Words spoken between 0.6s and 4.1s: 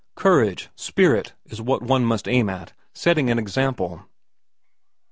spirit, is what one must aim at, setting an example.'